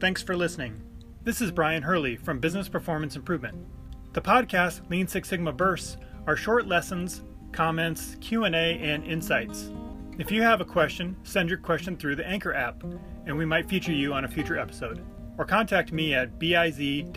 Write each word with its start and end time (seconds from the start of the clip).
Thanks 0.00 0.22
for 0.22 0.36
listening. 0.36 0.80
This 1.24 1.40
is 1.40 1.50
Brion 1.50 1.82
Hurley 1.82 2.14
from 2.14 2.38
Business 2.38 2.68
Performance 2.68 3.16
Improvement. 3.16 3.56
The 4.12 4.20
podcast 4.20 4.88
Lean 4.88 5.08
Six 5.08 5.28
Sigma 5.28 5.52
Bursts 5.52 5.96
are 6.28 6.36
short 6.36 6.68
lessons, 6.68 7.24
comments, 7.50 8.16
Q&A, 8.20 8.78
and 8.78 9.04
insights. 9.04 9.72
If 10.16 10.30
you 10.30 10.40
have 10.42 10.60
a 10.60 10.64
question, 10.64 11.16
send 11.24 11.48
your 11.48 11.58
question 11.58 11.96
through 11.96 12.14
the 12.14 12.24
Anchor 12.24 12.54
app, 12.54 12.84
and 13.26 13.36
we 13.36 13.44
might 13.44 13.68
feature 13.68 13.90
you 13.90 14.14
on 14.14 14.24
a 14.24 14.28
future 14.28 14.56
episode. 14.56 15.04
Or 15.36 15.44
contact 15.44 15.90
me 15.90 16.14
at 16.14 16.38
biz-pi.com. 16.38 17.08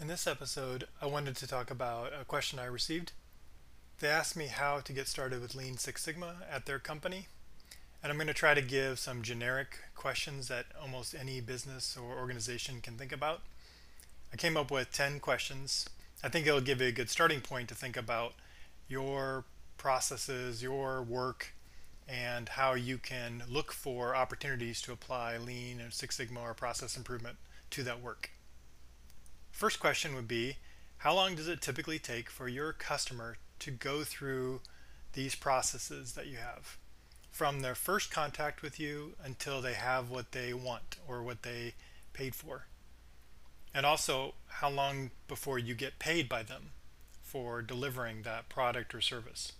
In 0.00 0.06
this 0.06 0.26
episode, 0.26 0.88
I 1.02 1.06
wanted 1.06 1.36
to 1.36 1.46
talk 1.46 1.70
about 1.70 2.12
a 2.18 2.24
question 2.24 2.58
I 2.58 2.64
received. 2.64 3.12
They 3.98 4.08
asked 4.08 4.36
me 4.36 4.48
how 4.48 4.80
to 4.80 4.92
get 4.92 5.08
started 5.08 5.40
with 5.40 5.54
Lean 5.54 5.78
Six 5.78 6.02
Sigma 6.02 6.42
at 6.52 6.66
their 6.66 6.78
company, 6.78 7.28
and 8.02 8.12
I'm 8.12 8.18
going 8.18 8.26
to 8.26 8.34
try 8.34 8.52
to 8.52 8.60
give 8.60 8.98
some 8.98 9.22
generic 9.22 9.78
questions 9.94 10.48
that 10.48 10.66
almost 10.78 11.14
any 11.14 11.40
business 11.40 11.96
or 11.96 12.18
organization 12.18 12.82
can 12.82 12.98
think 12.98 13.10
about. 13.10 13.40
I 14.34 14.36
came 14.36 14.54
up 14.54 14.70
with 14.70 14.92
10 14.92 15.20
questions. 15.20 15.88
I 16.22 16.28
think 16.28 16.46
it'll 16.46 16.60
give 16.60 16.82
you 16.82 16.88
a 16.88 16.92
good 16.92 17.08
starting 17.08 17.40
point 17.40 17.70
to 17.70 17.74
think 17.74 17.96
about 17.96 18.34
your 18.86 19.44
processes, 19.78 20.62
your 20.62 21.02
work, 21.02 21.54
and 22.06 22.50
how 22.50 22.74
you 22.74 22.98
can 22.98 23.44
look 23.48 23.72
for 23.72 24.14
opportunities 24.14 24.82
to 24.82 24.92
apply 24.92 25.38
Lean 25.38 25.80
and 25.80 25.94
Six 25.94 26.16
Sigma 26.16 26.40
or 26.40 26.52
process 26.52 26.98
improvement 26.98 27.38
to 27.70 27.82
that 27.84 28.02
work. 28.02 28.28
First 29.50 29.80
question 29.80 30.14
would 30.14 30.28
be 30.28 30.58
How 30.98 31.14
long 31.14 31.34
does 31.34 31.48
it 31.48 31.62
typically 31.62 31.98
take 31.98 32.28
for 32.28 32.46
your 32.46 32.74
customer 32.74 33.38
to 33.60 33.70
go 33.70 34.04
through 34.04 34.60
these 35.12 35.34
processes 35.34 36.12
that 36.12 36.26
you 36.26 36.36
have? 36.36 36.76
From 37.30 37.60
their 37.60 37.74
first 37.74 38.10
contact 38.10 38.62
with 38.62 38.80
you 38.80 39.12
until 39.22 39.60
they 39.60 39.74
have 39.74 40.10
what 40.10 40.32
they 40.32 40.54
want 40.54 40.96
or 41.06 41.22
what 41.22 41.42
they 41.42 41.74
paid 42.12 42.34
for. 42.34 42.66
And 43.74 43.84
also, 43.84 44.34
how 44.48 44.70
long 44.70 45.10
before 45.28 45.58
you 45.58 45.74
get 45.74 45.98
paid 45.98 46.28
by 46.28 46.42
them 46.42 46.70
for 47.22 47.60
delivering 47.60 48.22
that 48.22 48.48
product 48.48 48.94
or 48.94 49.02
service? 49.02 49.52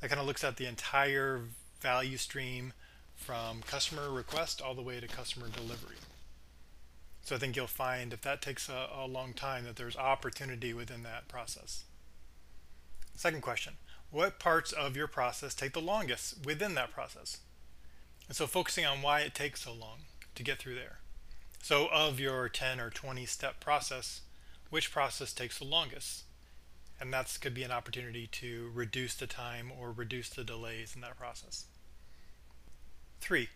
That 0.00 0.08
kind 0.08 0.20
of 0.20 0.26
looks 0.26 0.42
at 0.42 0.56
the 0.56 0.66
entire 0.66 1.42
value 1.80 2.16
stream 2.16 2.72
from 3.14 3.62
customer 3.62 4.10
request 4.10 4.60
all 4.60 4.74
the 4.74 4.82
way 4.82 5.00
to 5.00 5.06
customer 5.06 5.48
delivery. 5.48 5.96
So 7.22 7.36
I 7.36 7.38
think 7.38 7.56
you'll 7.56 7.66
find 7.66 8.12
if 8.12 8.22
that 8.22 8.40
takes 8.40 8.68
a, 8.68 8.88
a 8.94 9.06
long 9.06 9.34
time 9.34 9.64
that 9.64 9.76
there's 9.76 9.96
opportunity 9.96 10.72
within 10.72 11.02
that 11.02 11.28
process. 11.28 11.84
Second 13.18 13.40
question, 13.40 13.72
what 14.12 14.38
parts 14.38 14.70
of 14.70 14.96
your 14.96 15.08
process 15.08 15.52
take 15.52 15.72
the 15.72 15.80
longest 15.80 16.46
within 16.46 16.76
that 16.76 16.92
process? 16.92 17.38
And 18.28 18.36
so 18.36 18.46
focusing 18.46 18.86
on 18.86 19.02
why 19.02 19.22
it 19.22 19.34
takes 19.34 19.62
so 19.62 19.72
long 19.72 20.02
to 20.36 20.44
get 20.44 20.60
through 20.60 20.76
there. 20.76 21.00
So 21.60 21.88
of 21.88 22.20
your 22.20 22.48
10 22.48 22.78
or 22.78 22.90
20 22.90 23.26
step 23.26 23.58
process, 23.58 24.20
which 24.70 24.92
process 24.92 25.32
takes 25.32 25.58
the 25.58 25.64
longest? 25.64 26.26
And 27.00 27.12
that 27.12 27.36
could 27.40 27.54
be 27.54 27.64
an 27.64 27.72
opportunity 27.72 28.28
to 28.28 28.70
reduce 28.72 29.16
the 29.16 29.26
time 29.26 29.72
or 29.76 29.90
reduce 29.90 30.28
the 30.28 30.44
delays 30.44 30.94
in 30.94 31.00
that 31.00 31.18
process. 31.18 31.64
Three, 33.20 33.48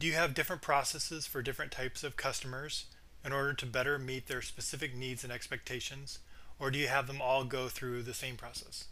do 0.00 0.08
you 0.08 0.14
have 0.14 0.34
different 0.34 0.62
processes 0.62 1.28
for 1.28 1.42
different 1.42 1.70
types 1.70 2.02
of 2.02 2.16
customers 2.16 2.86
in 3.24 3.32
order 3.32 3.54
to 3.54 3.66
better 3.66 4.00
meet 4.00 4.26
their 4.26 4.42
specific 4.42 4.96
needs 4.96 5.22
and 5.22 5.32
expectations, 5.32 6.18
or 6.58 6.72
do 6.72 6.78
you 6.80 6.88
have 6.88 7.06
them 7.06 7.22
all 7.22 7.44
go 7.44 7.68
through 7.68 8.02
the 8.02 8.12
same 8.12 8.34
process? 8.34 8.88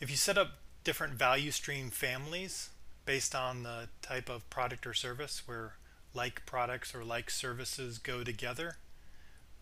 If 0.00 0.10
you 0.10 0.16
set 0.16 0.38
up 0.38 0.52
different 0.82 1.12
value 1.12 1.50
stream 1.50 1.90
families 1.90 2.70
based 3.04 3.34
on 3.34 3.64
the 3.64 3.88
type 4.00 4.30
of 4.30 4.48
product 4.48 4.86
or 4.86 4.94
service 4.94 5.42
where 5.44 5.74
like 6.14 6.46
products 6.46 6.94
or 6.94 7.04
like 7.04 7.28
services 7.28 7.98
go 7.98 8.24
together, 8.24 8.78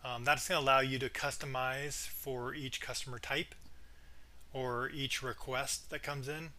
um, 0.03 0.23
that's 0.23 0.47
going 0.47 0.57
to 0.57 0.63
allow 0.63 0.79
you 0.79 0.97
to 0.99 1.09
customize 1.09 2.07
for 2.07 2.53
each 2.53 2.79
customer 2.79 3.19
type 3.19 3.53
or 4.53 4.89
each 4.93 5.21
request 5.21 5.89
that 5.89 6.03
comes 6.03 6.29
in. 6.29 6.51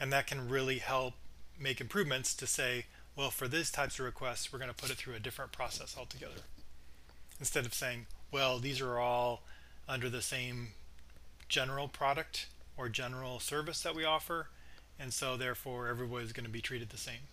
And 0.00 0.10
that 0.10 0.26
can 0.26 0.48
really 0.48 0.78
help 0.78 1.12
make 1.60 1.82
improvements 1.82 2.34
to 2.34 2.46
say, 2.46 2.86
well, 3.16 3.30
for 3.30 3.46
these 3.46 3.70
types 3.70 3.98
of 3.98 4.06
requests, 4.06 4.50
we're 4.50 4.58
going 4.58 4.70
to 4.70 4.74
put 4.74 4.90
it 4.90 4.96
through 4.96 5.14
a 5.14 5.20
different 5.20 5.52
process 5.52 5.94
altogether. 5.96 6.40
Instead 7.38 7.66
of 7.66 7.74
saying, 7.74 8.06
well, 8.32 8.58
these 8.58 8.80
are 8.80 8.98
all 8.98 9.42
under 9.86 10.08
the 10.08 10.22
same 10.22 10.68
general 11.48 11.86
product 11.86 12.46
or 12.76 12.88
general 12.88 13.40
service 13.40 13.82
that 13.82 13.94
we 13.94 14.04
offer, 14.04 14.48
and 14.98 15.12
so 15.12 15.36
therefore 15.36 15.88
everybody's 15.88 16.32
going 16.32 16.46
to 16.46 16.50
be 16.50 16.60
treated 16.60 16.90
the 16.90 16.96
same. 16.96 17.28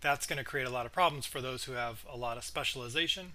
That's 0.00 0.26
going 0.26 0.38
to 0.38 0.44
create 0.44 0.66
a 0.66 0.70
lot 0.70 0.86
of 0.86 0.92
problems 0.92 1.26
for 1.26 1.40
those 1.40 1.64
who 1.64 1.72
have 1.72 2.04
a 2.10 2.16
lot 2.16 2.36
of 2.36 2.44
specialization. 2.44 3.32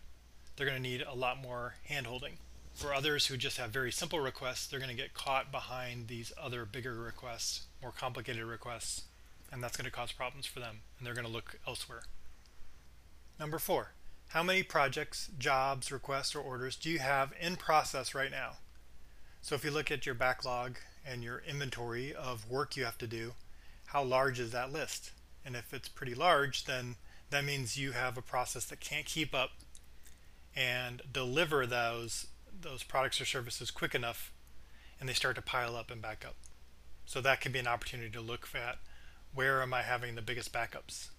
They're 0.55 0.67
going 0.67 0.81
to 0.81 0.89
need 0.89 1.01
a 1.01 1.15
lot 1.15 1.41
more 1.41 1.75
handholding. 1.89 2.33
For 2.73 2.93
others 2.93 3.27
who 3.27 3.35
just 3.35 3.57
have 3.57 3.71
very 3.71 3.91
simple 3.91 4.19
requests, 4.19 4.67
they're 4.67 4.79
going 4.79 4.95
to 4.95 5.01
get 5.01 5.13
caught 5.13 5.51
behind 5.51 6.07
these 6.07 6.31
other 6.41 6.65
bigger 6.65 6.95
requests, 6.95 7.63
more 7.81 7.91
complicated 7.91 8.43
requests, 8.43 9.03
and 9.51 9.61
that's 9.61 9.75
going 9.75 9.85
to 9.85 9.91
cause 9.91 10.11
problems 10.11 10.45
for 10.45 10.59
them, 10.59 10.77
and 10.97 11.05
they're 11.05 11.13
going 11.13 11.25
to 11.25 11.31
look 11.31 11.59
elsewhere. 11.67 12.03
Number 13.39 13.59
four, 13.59 13.93
how 14.29 14.43
many 14.43 14.63
projects, 14.63 15.29
jobs, 15.37 15.91
requests, 15.91 16.35
or 16.35 16.39
orders 16.39 16.77
do 16.77 16.89
you 16.89 16.99
have 16.99 17.33
in 17.39 17.57
process 17.57 18.15
right 18.15 18.31
now? 18.31 18.57
So 19.41 19.55
if 19.55 19.65
you 19.65 19.71
look 19.71 19.91
at 19.91 20.05
your 20.05 20.15
backlog 20.15 20.77
and 21.05 21.23
your 21.23 21.41
inventory 21.47 22.13
of 22.13 22.49
work 22.49 22.77
you 22.77 22.85
have 22.85 22.97
to 22.99 23.07
do, 23.07 23.33
how 23.87 24.03
large 24.03 24.39
is 24.39 24.51
that 24.51 24.71
list? 24.71 25.11
And 25.45 25.55
if 25.55 25.73
it's 25.73 25.89
pretty 25.89 26.13
large, 26.13 26.65
then 26.65 26.95
that 27.29 27.43
means 27.43 27.77
you 27.77 27.91
have 27.93 28.17
a 28.17 28.21
process 28.21 28.65
that 28.65 28.79
can't 28.79 29.05
keep 29.05 29.33
up 29.33 29.51
and 30.55 31.01
deliver 31.11 31.65
those 31.65 32.27
those 32.61 32.83
products 32.83 33.19
or 33.19 33.25
services 33.25 33.71
quick 33.71 33.95
enough 33.95 34.31
and 34.99 35.09
they 35.09 35.13
start 35.13 35.35
to 35.35 35.41
pile 35.41 35.75
up 35.75 35.89
and 35.89 36.01
back 36.01 36.23
up. 36.25 36.35
So 37.05 37.21
that 37.21 37.41
could 37.41 37.51
be 37.51 37.59
an 37.59 37.67
opportunity 37.67 38.11
to 38.11 38.21
look 38.21 38.47
at 38.53 38.77
where 39.33 39.61
am 39.61 39.73
I 39.73 39.81
having 39.81 40.15
the 40.15 40.21
biggest 40.21 40.53
backups? 40.53 41.09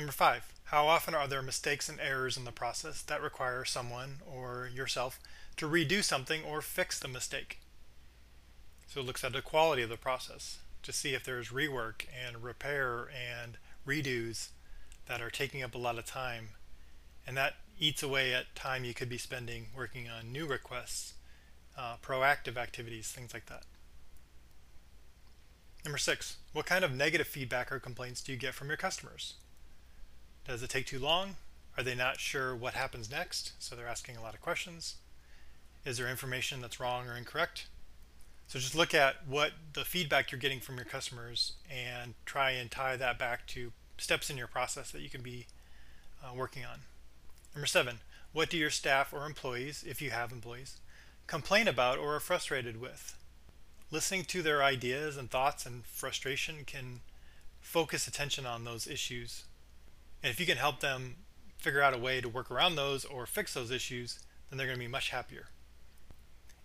Number 0.00 0.12
five, 0.12 0.50
how 0.64 0.86
often 0.86 1.14
are 1.14 1.28
there 1.28 1.42
mistakes 1.42 1.90
and 1.90 2.00
errors 2.00 2.38
in 2.38 2.46
the 2.46 2.52
process 2.52 3.02
that 3.02 3.20
require 3.20 3.66
someone 3.66 4.20
or 4.26 4.70
yourself 4.74 5.20
to 5.58 5.68
redo 5.68 6.02
something 6.02 6.42
or 6.42 6.62
fix 6.62 6.98
the 6.98 7.06
mistake? 7.06 7.58
So 8.88 9.00
it 9.00 9.06
looks 9.06 9.22
at 9.24 9.34
the 9.34 9.42
quality 9.42 9.82
of 9.82 9.90
the 9.90 9.98
process 9.98 10.60
to 10.84 10.92
see 10.94 11.12
if 11.12 11.22
there's 11.22 11.50
rework 11.50 12.06
and 12.18 12.42
repair 12.42 13.10
and 13.10 13.58
redos 13.86 14.48
that 15.04 15.20
are 15.20 15.28
taking 15.28 15.62
up 15.62 15.74
a 15.74 15.78
lot 15.78 15.98
of 15.98 16.06
time. 16.06 16.52
And 17.26 17.36
that 17.36 17.56
eats 17.78 18.02
away 18.02 18.32
at 18.32 18.54
time 18.54 18.84
you 18.84 18.94
could 18.94 19.10
be 19.10 19.18
spending 19.18 19.66
working 19.76 20.08
on 20.08 20.32
new 20.32 20.46
requests, 20.46 21.12
uh, 21.76 21.96
proactive 22.02 22.56
activities, 22.56 23.12
things 23.12 23.34
like 23.34 23.44
that. 23.50 23.64
Number 25.84 25.98
six, 25.98 26.38
what 26.54 26.64
kind 26.64 26.86
of 26.86 26.94
negative 26.94 27.26
feedback 27.26 27.70
or 27.70 27.78
complaints 27.78 28.22
do 28.22 28.32
you 28.32 28.38
get 28.38 28.54
from 28.54 28.68
your 28.68 28.78
customers? 28.78 29.34
Does 30.50 30.64
it 30.64 30.70
take 30.70 30.86
too 30.86 30.98
long? 30.98 31.36
Are 31.76 31.84
they 31.84 31.94
not 31.94 32.18
sure 32.18 32.56
what 32.56 32.74
happens 32.74 33.08
next? 33.08 33.52
So 33.60 33.76
they're 33.76 33.86
asking 33.86 34.16
a 34.16 34.20
lot 34.20 34.34
of 34.34 34.40
questions. 34.40 34.96
Is 35.84 35.96
there 35.96 36.08
information 36.08 36.60
that's 36.60 36.80
wrong 36.80 37.06
or 37.06 37.16
incorrect? 37.16 37.68
So 38.48 38.58
just 38.58 38.74
look 38.74 38.92
at 38.92 39.28
what 39.28 39.52
the 39.74 39.84
feedback 39.84 40.32
you're 40.32 40.40
getting 40.40 40.58
from 40.58 40.74
your 40.74 40.84
customers 40.84 41.52
and 41.70 42.14
try 42.26 42.50
and 42.50 42.68
tie 42.68 42.96
that 42.96 43.16
back 43.16 43.46
to 43.48 43.72
steps 43.96 44.28
in 44.28 44.36
your 44.36 44.48
process 44.48 44.90
that 44.90 45.02
you 45.02 45.08
can 45.08 45.22
be 45.22 45.46
uh, 46.20 46.34
working 46.34 46.64
on. 46.64 46.80
Number 47.54 47.66
seven, 47.66 48.00
what 48.32 48.50
do 48.50 48.58
your 48.58 48.70
staff 48.70 49.12
or 49.12 49.26
employees, 49.26 49.84
if 49.86 50.02
you 50.02 50.10
have 50.10 50.32
employees, 50.32 50.78
complain 51.28 51.68
about 51.68 51.96
or 51.96 52.16
are 52.16 52.20
frustrated 52.20 52.80
with? 52.80 53.16
listening 53.92 54.24
to 54.24 54.42
their 54.42 54.62
ideas 54.62 55.16
and 55.16 55.30
thoughts 55.30 55.66
and 55.66 55.84
frustration 55.84 56.64
can 56.64 57.00
focus 57.60 58.06
attention 58.06 58.46
on 58.46 58.64
those 58.64 58.86
issues. 58.86 59.44
And 60.22 60.30
if 60.30 60.40
you 60.40 60.46
can 60.46 60.58
help 60.58 60.80
them 60.80 61.16
figure 61.58 61.82
out 61.82 61.94
a 61.94 61.98
way 61.98 62.20
to 62.20 62.28
work 62.28 62.50
around 62.50 62.76
those 62.76 63.04
or 63.04 63.26
fix 63.26 63.54
those 63.54 63.70
issues, 63.70 64.20
then 64.48 64.56
they're 64.58 64.66
going 64.66 64.78
to 64.78 64.84
be 64.84 64.90
much 64.90 65.10
happier. 65.10 65.48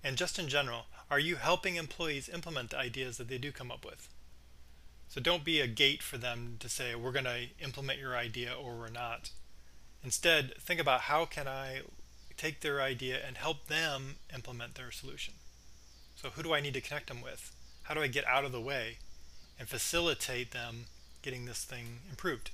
And 0.03 0.17
just 0.17 0.37
in 0.37 0.47
general, 0.47 0.85
are 1.09 1.19
you 1.19 1.35
helping 1.35 1.75
employees 1.75 2.29
implement 2.29 2.71
the 2.71 2.79
ideas 2.79 3.17
that 3.17 3.27
they 3.27 3.37
do 3.37 3.51
come 3.51 3.71
up 3.71 3.85
with? 3.85 4.09
So 5.07 5.21
don't 5.21 5.43
be 5.43 5.61
a 5.61 5.67
gate 5.67 6.01
for 6.01 6.17
them 6.17 6.57
to 6.59 6.69
say, 6.69 6.95
we're 6.95 7.11
going 7.11 7.25
to 7.25 7.47
implement 7.61 7.99
your 7.99 8.15
idea 8.15 8.53
or 8.53 8.75
we're 8.75 8.89
not. 8.89 9.31
Instead, 10.03 10.53
think 10.59 10.79
about 10.79 11.01
how 11.01 11.25
can 11.25 11.47
I 11.47 11.81
take 12.37 12.61
their 12.61 12.81
idea 12.81 13.19
and 13.25 13.37
help 13.37 13.67
them 13.67 14.15
implement 14.33 14.75
their 14.75 14.91
solution. 14.91 15.35
So 16.15 16.29
who 16.29 16.43
do 16.43 16.53
I 16.53 16.61
need 16.61 16.73
to 16.73 16.81
connect 16.81 17.07
them 17.07 17.21
with? 17.21 17.55
How 17.83 17.93
do 17.93 18.01
I 18.01 18.07
get 18.07 18.27
out 18.27 18.45
of 18.45 18.51
the 18.51 18.61
way 18.61 18.97
and 19.59 19.67
facilitate 19.67 20.51
them 20.51 20.85
getting 21.21 21.45
this 21.45 21.63
thing 21.63 21.99
improved? 22.09 22.51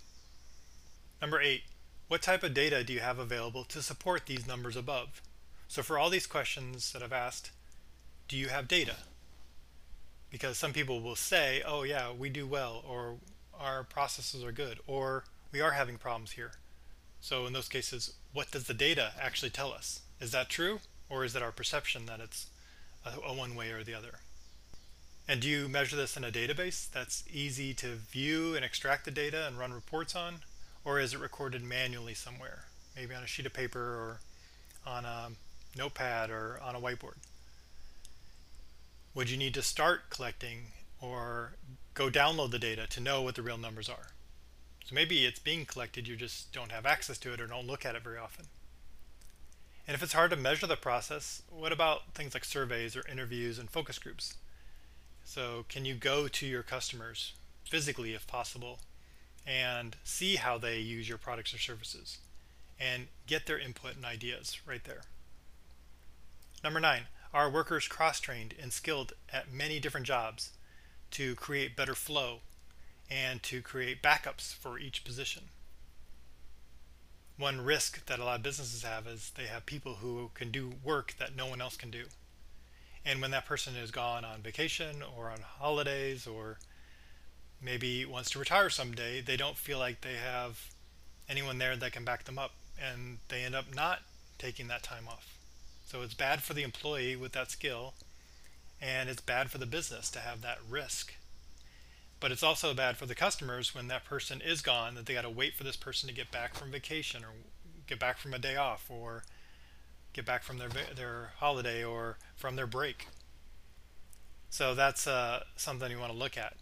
Number 1.22 1.40
eight, 1.40 1.64
what 2.08 2.22
type 2.22 2.44
of 2.44 2.54
data 2.54 2.84
do 2.84 2.92
you 2.94 3.00
have 3.00 3.20
available 3.20 3.64
to 3.66 3.82
support 3.82 4.26
these 4.26 4.48
numbers 4.48 4.76
above? 4.76 5.22
So 5.68 5.82
for 5.84 5.98
all 5.98 6.10
these 6.10 6.28
questions 6.28 6.92
that 6.92 7.04
I've 7.04 7.14
asked, 7.14 7.52
do 8.28 8.36
you 8.36 8.48
have 8.48 8.68
data? 8.68 8.98
because 10.32 10.58
some 10.58 10.74
people 10.74 11.02
will 11.02 11.18
say, 11.18 11.62
oh 11.68 11.84
yeah, 11.84 12.12
we 12.12 12.30
do 12.30 12.48
well, 12.48 12.84
or 12.88 13.18
our 13.60 13.84
processes 13.84 14.44
are 14.44 14.54
good, 14.54 14.80
or 14.88 15.26
we 15.52 15.62
are 15.62 15.72
having 15.72 15.98
problems 15.98 16.32
here. 16.32 16.54
So 17.20 17.46
in 17.46 17.54
those 17.54 17.68
cases, 17.68 18.14
what 18.34 18.50
does 18.50 18.64
the 18.64 18.74
data 18.74 19.12
actually 19.22 19.52
tell 19.52 19.72
us? 19.72 20.02
Is 20.20 20.32
that 20.32 20.50
true, 20.50 20.80
or 21.10 21.26
is 21.26 21.36
it 21.36 21.44
our 21.44 21.52
perception 21.52 22.06
that 22.06 22.22
it's 22.22 22.48
a, 23.06 23.34
one 23.34 23.56
way 23.56 23.72
or 23.72 23.84
the 23.84 23.94
other? 23.94 24.20
And 25.28 25.42
do 25.42 25.50
you 25.50 25.68
measure 25.68 25.98
this 25.98 26.18
in 26.18 26.24
a 26.24 26.32
database 26.32 26.90
that's 26.90 27.24
easy 27.32 27.74
to 27.76 27.96
view 27.96 28.56
and 28.56 28.66
extract 28.66 29.06
the 29.06 29.12
data 29.12 29.46
and 29.46 29.60
run 29.60 29.74
reports 29.74 30.16
on? 30.16 30.38
Or 30.84 31.00
is 31.00 31.14
it 31.14 31.20
recorded 31.20 31.64
manually 31.64 32.14
somewhere, 32.14 32.66
maybe 32.96 33.14
on 33.14 33.24
a 33.24 33.28
sheet 33.28 33.46
of 33.46 33.54
paper 33.54 33.80
or 33.80 34.20
on 34.86 35.06
a 35.06 35.30
notepad 35.78 36.30
or 36.30 36.60
on 36.62 36.76
a 36.76 36.80
whiteboard? 36.80 37.18
Would 39.14 39.30
you 39.30 39.38
need 39.38 39.54
to 39.54 39.62
start 39.62 40.10
collecting 40.10 40.68
or 41.00 41.54
go 41.94 42.10
download 42.10 42.52
the 42.52 42.60
data 42.60 42.88
to 42.88 43.00
know 43.00 43.22
what 43.22 43.36
the 43.36 43.42
real 43.42 43.58
numbers 43.58 43.90
are? 43.90 44.08
So 44.86 44.96
maybe 44.96 45.26
it's 45.26 45.40
being 45.40 45.66
collected, 45.66 46.08
you 46.08 46.16
just 46.16 46.52
don't 46.52 46.72
have 46.72 46.86
access 46.86 47.18
to 47.20 47.34
it 47.34 47.42
or 47.42 47.48
don't 47.48 47.68
look 47.68 47.86
at 47.86 47.96
it 47.96 48.04
very 48.04 48.18
often. 48.18 48.46
And 49.88 49.96
if 49.96 50.02
it's 50.02 50.14
hard 50.14 50.32
to 50.32 50.38
measure 50.38 50.68
the 50.68 50.76
process, 50.76 51.44
what 51.50 51.72
about 51.72 52.14
things 52.14 52.34
like 52.34 52.46
surveys 52.46 52.96
or 52.96 53.04
interviews 53.08 53.60
and 53.60 53.70
focus 53.70 54.00
groups? 54.00 54.36
So 55.24 55.66
can 55.70 55.86
you 55.86 55.94
go 55.94 56.28
to 56.28 56.46
your 56.46 56.64
customers 56.64 57.34
physically 57.70 58.14
if 58.14 58.26
possible 58.26 58.80
and 59.46 59.96
see 60.04 60.36
how 60.36 60.58
they 60.58 60.80
use 60.80 61.10
your 61.10 61.18
products 61.18 61.54
or 61.54 61.58
services 61.58 62.20
and 62.80 63.08
get 63.28 63.46
their 63.46 63.60
input 63.60 63.96
and 63.96 64.06
ideas 64.06 64.60
right 64.66 64.84
there. 64.84 65.02
Number 66.64 66.80
nine, 66.80 67.04
are 67.34 67.50
workers 67.50 67.88
cross-trained 67.88 68.56
and 68.62 68.74
skilled 68.74 69.14
at 69.32 69.52
many 69.52 69.80
different 69.80 70.06
jobs 70.06 70.52
to 71.12 71.36
create 71.36 71.76
better 71.76 71.96
flow 71.96 72.40
and 73.10 73.42
to 73.44 73.62
create 73.62 74.04
backups 74.04 74.54
for 74.54 74.78
each 74.78 75.04
position? 75.04 75.44
One 77.38 77.62
risk 77.62 78.06
that 78.06 78.20
a 78.20 78.24
lot 78.24 78.38
of 78.38 78.44
businesses 78.44 78.84
have 78.84 79.08
is 79.08 79.32
they 79.36 79.46
have 79.46 79.66
people 79.66 79.96
who 79.96 80.30
can 80.34 80.52
do 80.52 80.74
work 80.84 81.16
that 81.18 81.36
no 81.36 81.48
one 81.48 81.62
else 81.62 81.78
can 81.78 81.90
do. 81.90 82.06
And 83.04 83.22
when 83.22 83.32
that 83.32 83.48
person 83.48 83.76
is 83.76 83.90
gone 83.90 84.24
on 84.24 84.42
vacation 84.42 85.02
or 85.18 85.32
on 85.32 85.40
holidays 85.42 86.28
or 86.28 86.60
maybe 87.62 88.06
wants 88.06 88.30
to 88.32 88.40
retire 88.40 88.70
someday, 88.70 89.22
they 89.22 89.38
don't 89.38 89.58
feel 89.58 89.80
like 89.80 90.02
they 90.02 90.16
have 90.16 90.70
anyone 91.30 91.58
there 91.58 91.76
that 91.76 91.94
can 91.94 92.04
back 92.04 92.26
them 92.26 92.40
up 92.40 92.52
and 92.82 93.20
they 93.30 93.44
end 93.44 93.56
up 93.56 93.74
not 93.74 94.00
taking 94.38 94.68
that 94.68 94.84
time 94.84 95.08
off. 95.08 95.38
So 95.86 96.02
it's 96.02 96.14
bad 96.14 96.42
for 96.42 96.54
the 96.54 96.64
employee 96.64 97.16
with 97.16 97.34
that 97.34 97.52
skill 97.52 97.94
and 98.82 99.10
it's 99.10 99.22
bad 99.22 99.52
for 99.52 99.58
the 99.58 99.66
business 99.66 100.10
to 100.12 100.20
have 100.20 100.42
that 100.42 100.58
risk. 100.68 101.14
But 102.20 102.32
it's 102.32 102.44
also 102.44 102.74
bad 102.74 102.98
for 102.98 103.06
the 103.06 103.16
customers 103.16 103.74
when 103.74 103.88
that 103.88 104.06
person 104.06 104.42
is 104.42 104.62
gone 104.62 104.96
that 104.96 105.06
they 105.06 105.14
got 105.14 105.22
to 105.24 105.30
wait 105.30 105.56
for 105.56 105.64
this 105.64 105.76
person 105.76 106.08
to 106.08 106.16
get 106.16 106.32
back 106.32 106.56
from 106.56 106.72
vacation 106.72 107.24
or 107.24 107.30
get 107.88 108.00
back 108.00 108.18
from 108.18 108.34
a 108.34 108.40
day 108.40 108.56
off 108.56 108.86
or 108.90 109.24
get 110.14 110.26
back 110.26 110.44
from 110.44 110.58
their 110.58 110.70
their 110.96 111.32
holiday 111.38 111.84
or 111.84 112.18
from 112.36 112.56
their 112.56 112.68
break. 112.68 113.08
So 114.50 114.76
that's 114.76 115.08
uh, 115.08 115.44
something 115.56 115.90
you 115.90 116.00
want 116.00 116.12
to 116.12 116.18
look 116.18 116.38
at. 116.38 116.56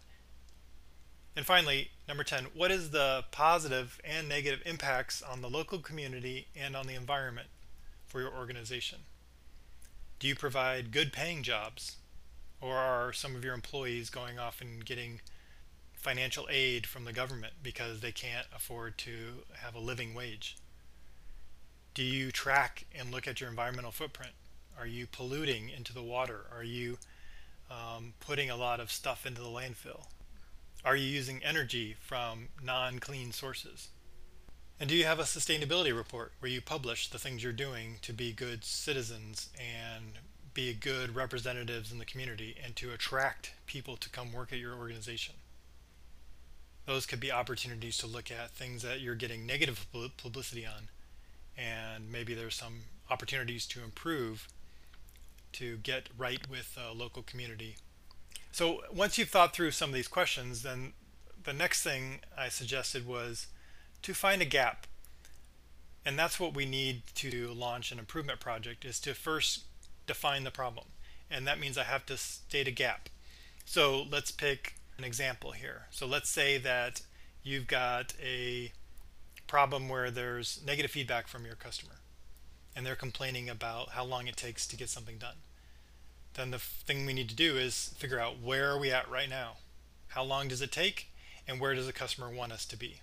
And 1.36 1.46
finally, 1.46 1.90
number 2.08 2.24
10, 2.24 2.46
what 2.54 2.70
is 2.70 2.90
the 2.90 3.24
positive 3.30 4.00
and 4.04 4.28
negative 4.28 4.62
impacts 4.66 5.22
on 5.22 5.42
the 5.42 5.50
local 5.50 5.78
community 5.78 6.48
and 6.56 6.74
on 6.74 6.86
the 6.86 6.94
environment 6.94 7.48
for 8.06 8.20
your 8.20 8.34
organization? 8.34 9.00
Do 10.18 10.26
you 10.26 10.34
provide 10.34 10.92
good 10.92 11.12
paying 11.12 11.42
jobs? 11.42 11.96
Or 12.60 12.76
are 12.76 13.12
some 13.12 13.34
of 13.34 13.44
your 13.44 13.54
employees 13.54 14.10
going 14.10 14.38
off 14.38 14.60
and 14.60 14.84
getting 14.84 15.20
financial 15.94 16.46
aid 16.50 16.86
from 16.86 17.04
the 17.04 17.12
government 17.12 17.54
because 17.62 18.00
they 18.00 18.12
can't 18.12 18.46
afford 18.54 18.98
to 18.98 19.44
have 19.54 19.74
a 19.74 19.80
living 19.80 20.14
wage? 20.14 20.56
Do 21.94 22.02
you 22.02 22.30
track 22.30 22.84
and 22.94 23.10
look 23.10 23.26
at 23.26 23.40
your 23.40 23.48
environmental 23.48 23.92
footprint? 23.92 24.32
Are 24.78 24.86
you 24.86 25.06
polluting 25.06 25.70
into 25.70 25.94
the 25.94 26.02
water? 26.02 26.46
Are 26.54 26.64
you 26.64 26.98
um, 27.70 28.14
putting 28.20 28.50
a 28.50 28.56
lot 28.56 28.80
of 28.80 28.92
stuff 28.92 29.24
into 29.24 29.40
the 29.40 29.48
landfill? 29.48 30.06
Are 30.84 30.96
you 30.96 31.06
using 31.06 31.42
energy 31.44 31.96
from 32.00 32.48
non-clean 32.62 33.32
sources? 33.32 33.88
And 34.78 34.88
do 34.88 34.94
you 34.94 35.04
have 35.04 35.18
a 35.18 35.24
sustainability 35.24 35.94
report 35.94 36.32
where 36.40 36.50
you 36.50 36.62
publish 36.62 37.08
the 37.08 37.18
things 37.18 37.42
you're 37.42 37.52
doing 37.52 37.96
to 38.02 38.12
be 38.12 38.32
good 38.32 38.64
citizens 38.64 39.50
and 39.58 40.12
be 40.54 40.72
good 40.72 41.14
representatives 41.14 41.92
in 41.92 41.98
the 41.98 42.06
community 42.06 42.56
and 42.64 42.74
to 42.76 42.92
attract 42.92 43.52
people 43.66 43.96
to 43.98 44.08
come 44.08 44.32
work 44.32 44.52
at 44.52 44.58
your 44.58 44.74
organization? 44.74 45.34
Those 46.86 47.04
could 47.04 47.20
be 47.20 47.30
opportunities 47.30 47.98
to 47.98 48.06
look 48.06 48.30
at 48.30 48.50
things 48.50 48.82
that 48.82 49.00
you're 49.00 49.14
getting 49.14 49.46
negative 49.46 49.86
publicity 50.16 50.66
on 50.66 50.88
and 51.56 52.10
maybe 52.10 52.34
there's 52.34 52.54
some 52.54 52.80
opportunities 53.10 53.66
to 53.66 53.82
improve 53.82 54.48
to 55.52 55.76
get 55.78 56.08
right 56.16 56.48
with 56.48 56.74
the 56.74 56.92
local 56.92 57.22
community 57.22 57.76
so 58.52 58.80
once 58.92 59.18
you've 59.18 59.28
thought 59.28 59.54
through 59.54 59.70
some 59.70 59.90
of 59.90 59.94
these 59.94 60.08
questions, 60.08 60.62
then 60.62 60.92
the 61.42 61.52
next 61.52 61.82
thing 61.82 62.20
I 62.36 62.48
suggested 62.48 63.06
was 63.06 63.46
to 64.02 64.14
find 64.14 64.42
a 64.42 64.46
gap. 64.46 64.86
And 66.04 66.18
that's 66.18 66.40
what 66.40 66.54
we 66.54 66.64
need 66.64 67.02
to 67.16 67.52
launch 67.52 67.92
an 67.92 67.98
improvement 67.98 68.40
project 68.40 68.84
is 68.84 68.98
to 69.00 69.14
first 69.14 69.64
define 70.06 70.44
the 70.44 70.50
problem. 70.50 70.86
And 71.30 71.46
that 71.46 71.60
means 71.60 71.78
I 71.78 71.84
have 71.84 72.06
to 72.06 72.16
state 72.16 72.66
a 72.66 72.72
gap. 72.72 73.08
So 73.64 74.04
let's 74.10 74.30
pick 74.30 74.74
an 74.98 75.04
example 75.04 75.52
here. 75.52 75.86
So 75.90 76.06
let's 76.06 76.28
say 76.28 76.58
that 76.58 77.02
you've 77.42 77.66
got 77.66 78.14
a 78.20 78.72
problem 79.46 79.88
where 79.88 80.10
there's 80.10 80.60
negative 80.64 80.90
feedback 80.90 81.28
from 81.28 81.44
your 81.44 81.54
customer 81.54 82.00
and 82.74 82.86
they're 82.86 82.96
complaining 82.96 83.48
about 83.48 83.90
how 83.90 84.04
long 84.04 84.26
it 84.26 84.36
takes 84.36 84.66
to 84.66 84.76
get 84.76 84.88
something 84.88 85.18
done 85.18 85.36
then 86.34 86.50
the 86.50 86.58
thing 86.58 87.06
we 87.06 87.12
need 87.12 87.28
to 87.28 87.34
do 87.34 87.56
is 87.56 87.94
figure 87.96 88.20
out 88.20 88.40
where 88.40 88.70
are 88.70 88.78
we 88.78 88.90
at 88.90 89.10
right 89.10 89.28
now? 89.28 89.56
How 90.08 90.22
long 90.22 90.48
does 90.48 90.62
it 90.62 90.72
take? 90.72 91.08
And 91.46 91.60
where 91.60 91.74
does 91.74 91.86
the 91.86 91.92
customer 91.92 92.30
want 92.30 92.52
us 92.52 92.64
to 92.66 92.76
be? 92.76 93.00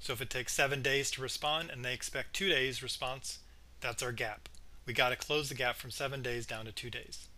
So 0.00 0.12
if 0.12 0.20
it 0.20 0.30
takes 0.30 0.52
seven 0.52 0.82
days 0.82 1.10
to 1.12 1.22
respond 1.22 1.70
and 1.70 1.84
they 1.84 1.92
expect 1.92 2.34
two 2.34 2.48
days 2.48 2.82
response, 2.82 3.40
that's 3.80 4.02
our 4.02 4.12
gap. 4.12 4.48
We 4.86 4.92
got 4.92 5.10
to 5.10 5.16
close 5.16 5.48
the 5.48 5.54
gap 5.54 5.76
from 5.76 5.90
seven 5.90 6.22
days 6.22 6.46
down 6.46 6.64
to 6.66 6.72
two 6.72 6.90
days. 6.90 7.28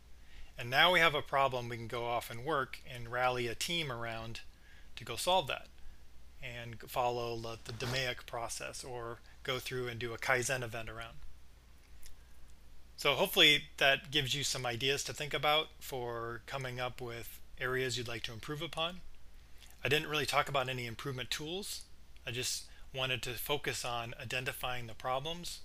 And 0.59 0.69
now 0.69 0.93
we 0.93 1.01
have 1.01 1.15
a 1.15 1.23
problem 1.23 1.69
we 1.69 1.77
can 1.77 1.87
go 1.87 2.05
off 2.05 2.31
and 2.31 2.45
work 2.45 2.81
and 2.93 3.11
rally 3.11 3.47
a 3.47 3.55
team 3.55 3.91
around 3.91 4.41
to 4.97 5.05
go 5.05 5.17
solve 5.17 5.47
that 5.47 5.69
and 6.43 6.77
follow 6.87 7.37
the 7.37 7.73
DMAIC 7.73 8.27
process 8.27 8.85
or 8.85 9.19
go 9.45 9.59
through 9.59 9.89
and 9.89 9.99
do 9.99 10.13
a 10.13 10.19
Kaizen 10.19 10.63
event 10.63 10.89
around. 10.89 11.17
So 12.99 13.15
hopefully 13.15 13.63
that 13.77 14.11
gives 14.11 14.35
you 14.35 14.43
some 14.43 14.67
ideas 14.67 15.05
to 15.05 15.13
think 15.13 15.33
about 15.33 15.69
for 15.79 16.43
coming 16.47 16.81
up 16.81 17.01
with 17.01 17.39
areas 17.61 17.97
you'd 17.97 18.09
like 18.09 18.25
to 18.25 18.33
improve 18.33 18.61
upon. 18.61 19.03
I 19.85 19.89
didn't 19.89 20.09
really 20.09 20.27
talk 20.27 20.49
about 20.49 20.69
any 20.69 20.85
improvement 20.85 21.31
tools. 21.31 21.83
I 22.27 22.33
just 22.33 22.65
wanted 22.93 23.23
to 23.23 23.35
focus 23.35 23.85
on 23.85 24.15
identifying 24.21 24.89
the 24.89 24.95
problems 24.95 25.61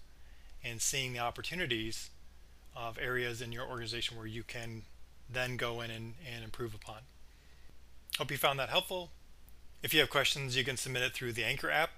and 0.63 0.79
seeing 0.79 1.13
the 1.13 1.19
opportunities 1.19 2.11
of 2.75 2.99
areas 2.99 3.41
in 3.41 3.51
your 3.51 3.67
organization 3.67 4.15
where 4.15 4.27
you 4.27 4.43
can 4.43 4.83
then 5.27 5.57
go 5.57 5.81
in 5.81 5.89
and, 5.89 6.13
and 6.31 6.43
improve 6.43 6.75
upon. 6.75 6.99
Hope 8.19 8.29
you 8.29 8.37
found 8.37 8.59
that 8.59 8.69
helpful. 8.69 9.09
If 9.81 9.91
you 9.91 10.01
have 10.01 10.11
questions, 10.11 10.55
you 10.55 10.63
can 10.63 10.77
submit 10.77 11.01
it 11.01 11.13
through 11.13 11.33
the 11.33 11.45
Anchor 11.45 11.71
app 11.71 11.93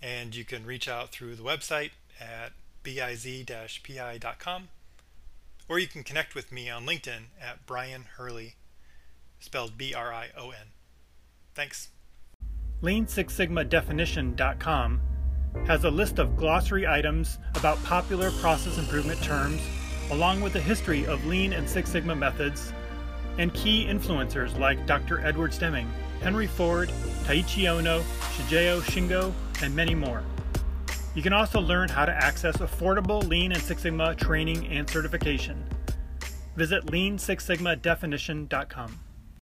and 0.00 0.32
you 0.32 0.44
can 0.44 0.64
reach 0.64 0.88
out 0.88 1.10
through 1.10 1.34
the 1.34 1.42
website 1.42 1.90
at 2.20 2.52
biz-pi.com, 2.82 4.68
or 5.68 5.78
you 5.78 5.86
can 5.86 6.02
connect 6.02 6.34
with 6.34 6.50
me 6.50 6.68
on 6.68 6.86
LinkedIn 6.86 7.26
at 7.40 7.66
Brion 7.66 8.06
Hurley, 8.16 8.54
spelled 9.38 9.78
B-R-I-O-N. 9.78 10.66
Thanks. 11.54 11.88
Lean 12.82 13.06
Six 13.06 13.34
Sigma 13.34 13.64
Definition.com 13.64 15.00
has 15.66 15.84
a 15.84 15.90
list 15.90 16.18
of 16.18 16.36
glossary 16.36 16.86
items 16.86 17.38
about 17.56 17.82
popular 17.84 18.30
process 18.40 18.78
improvement 18.78 19.20
terms, 19.22 19.60
along 20.10 20.40
with 20.40 20.54
a 20.56 20.60
history 20.60 21.04
of 21.06 21.24
Lean 21.26 21.52
and 21.52 21.68
Six 21.68 21.90
Sigma 21.90 22.14
methods, 22.14 22.72
and 23.38 23.52
key 23.54 23.86
influencers 23.86 24.58
like 24.58 24.86
Dr. 24.86 25.20
Edward 25.24 25.52
Deming, 25.52 25.88
Henry 26.20 26.46
Ford, 26.46 26.88
Taiichi 27.24 27.64
Ohno, 27.64 28.02
Shigeo 28.36 28.80
Shingo, 28.80 29.32
and 29.62 29.74
many 29.74 29.94
more. 29.94 30.22
You 31.14 31.22
can 31.22 31.32
also 31.32 31.60
learn 31.60 31.88
how 31.88 32.04
to 32.04 32.12
access 32.12 32.56
affordable 32.58 33.26
Lean 33.26 33.52
and 33.52 33.62
Six 33.62 33.82
Sigma 33.82 34.14
training 34.14 34.68
and 34.68 34.88
certification. 34.88 35.64
Visit 36.56 36.86
leansixsigmadefinition.com. 36.86 38.98